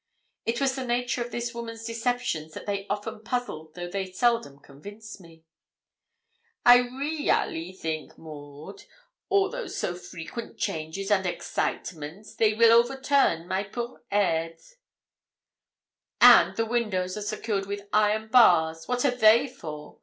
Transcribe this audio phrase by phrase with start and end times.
[0.47, 4.57] It was the nature of this woman's deceptions that they often puzzled though they seldom
[4.57, 5.43] convinced me.
[6.65, 8.85] 'I re ally think, Maud,
[9.29, 14.59] all those so frequent changes and excite ments they weel overturn my poor head.'
[16.19, 19.99] 'And the windows are secured with iron bars what are they for?'